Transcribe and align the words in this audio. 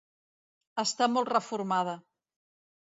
Està 0.85 1.11
molt 1.17 1.31
reformada. 1.39 1.97